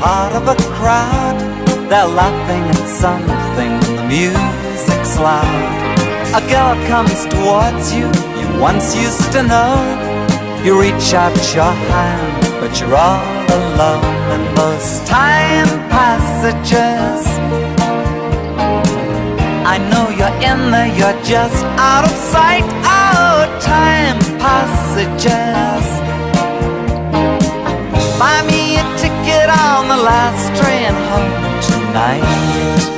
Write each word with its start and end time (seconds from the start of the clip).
part 0.00 0.32
of 0.34 0.48
a 0.48 0.56
crowd. 0.76 1.38
They're 1.88 2.06
laughing 2.06 2.64
at 2.74 2.88
something. 3.02 3.72
The 3.96 4.04
music's 4.08 5.18
loud. 5.18 5.86
A 6.34 6.42
girl 6.50 6.74
comes 6.86 7.24
towards 7.26 7.94
you. 7.94 8.06
You 8.40 8.60
once 8.60 8.94
used 8.96 9.32
to 9.32 9.42
know. 9.42 9.76
You 10.64 10.80
reach 10.80 11.14
out 11.14 11.36
your 11.54 11.74
hand, 11.92 12.60
but 12.60 12.80
you're 12.80 12.96
all 12.96 13.22
alone 13.58 14.04
And 14.34 14.56
those 14.56 15.00
time 15.08 15.70
passages. 15.88 17.22
I 19.74 19.78
know 19.90 20.06
you're 20.18 20.36
in 20.50 20.70
there. 20.72 20.90
You're 20.98 21.20
just 21.24 21.64
out 21.90 22.04
of 22.04 22.14
sight. 22.32 22.64
Oh, 22.84 23.46
time 23.60 24.18
passages. 24.38 25.86
Buy 28.18 28.42
me 28.46 28.78
a 28.78 28.95
on 29.50 29.88
the 29.88 29.96
last 29.96 30.60
train 30.60 30.92
home 31.10 31.60
tonight. 31.62 32.95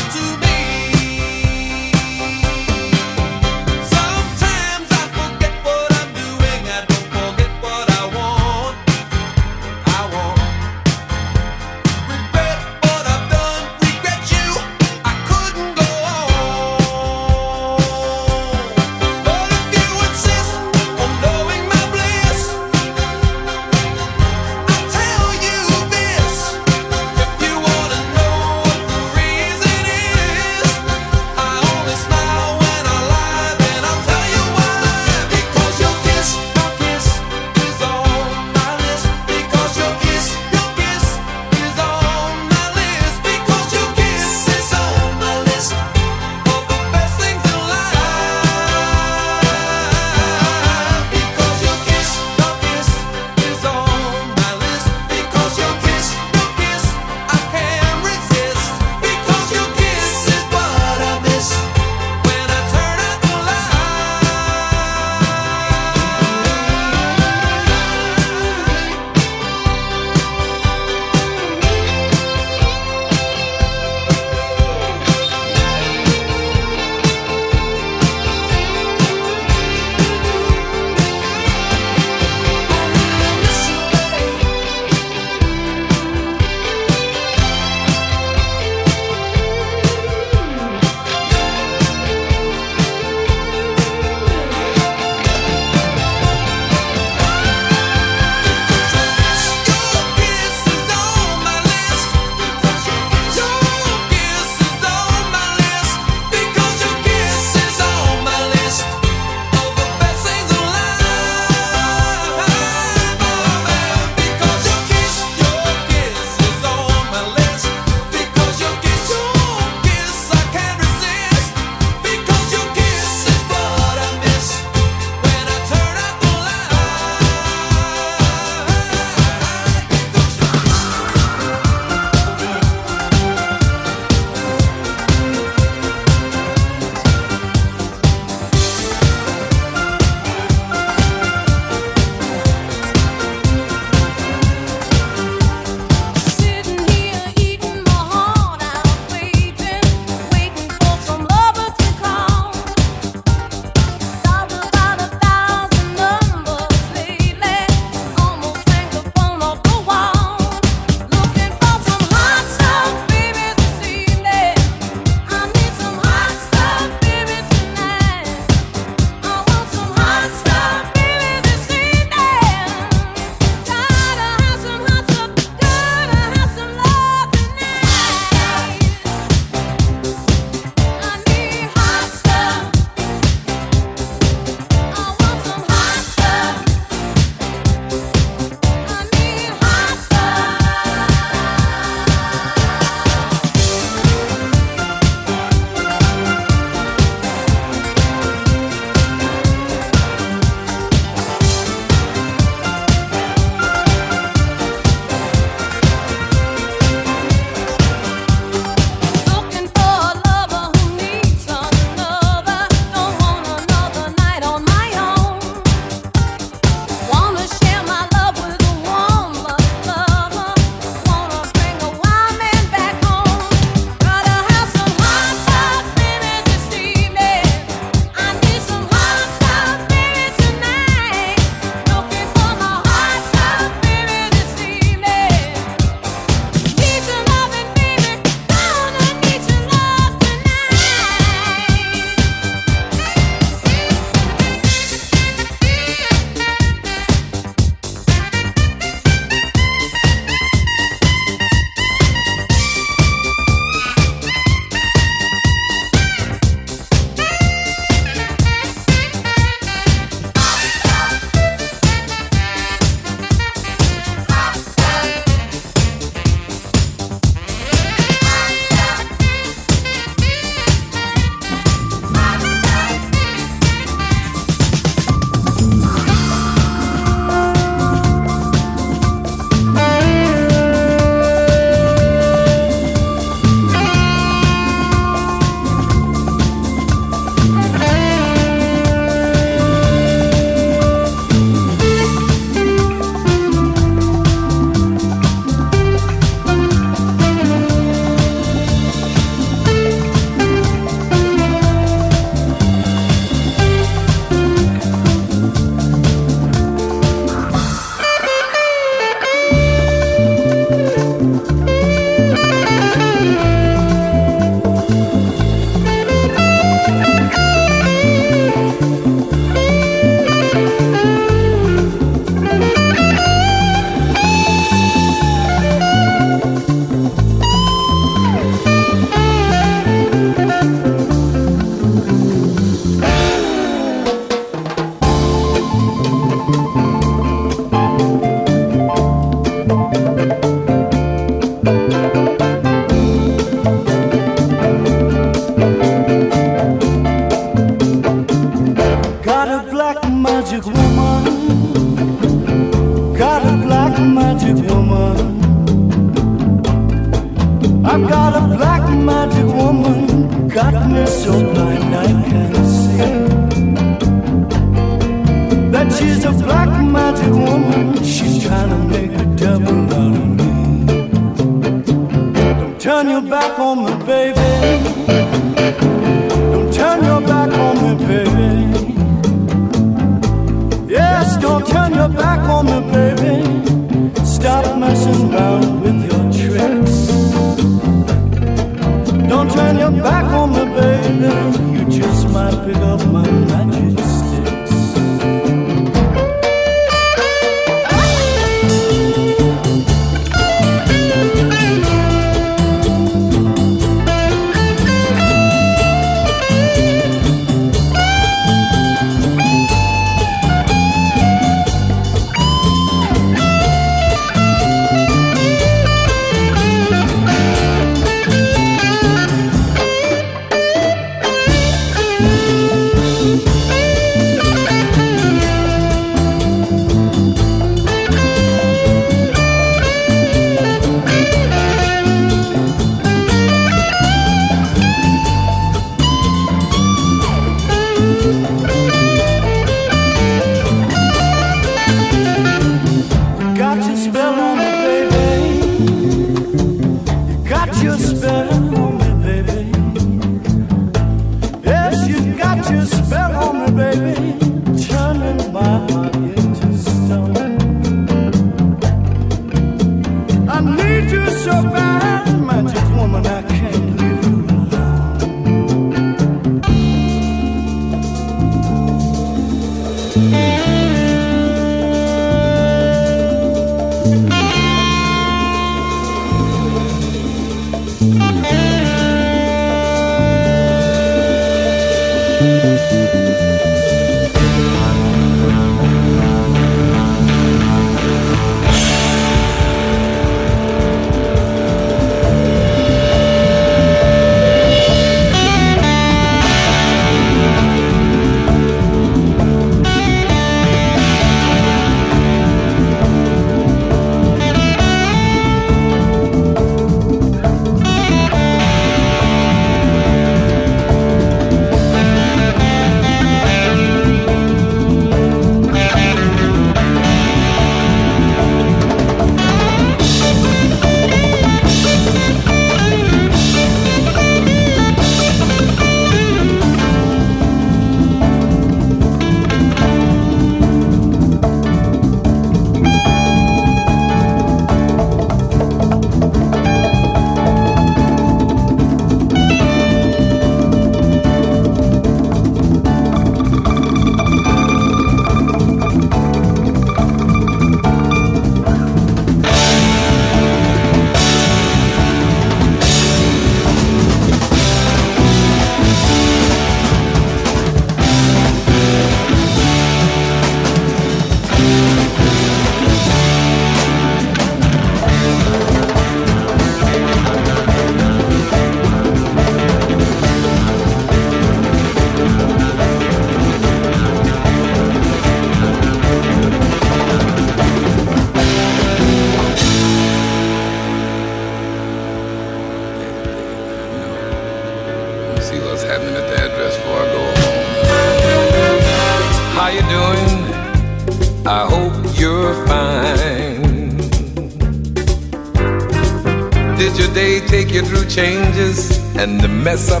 Mess 599.71 599.89
up 599.89 600.00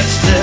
that's 0.00 0.16
the 0.30 0.39